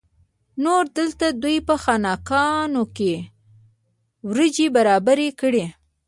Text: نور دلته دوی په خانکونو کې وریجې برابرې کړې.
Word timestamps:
نور 0.63 0.83
دلته 0.97 1.25
دوی 1.41 1.57
په 1.67 1.75
خانکونو 1.83 2.83
کې 2.97 3.13
وریجې 4.29 4.67
برابرې 4.75 5.29
کړې. 5.39 5.65